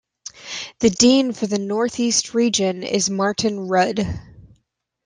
[0.79, 3.99] The dean for the Northeast Region is Martin Rudd.